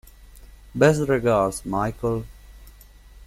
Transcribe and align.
Best 0.73 1.01
regards, 1.07 1.63
Michael 1.63 2.25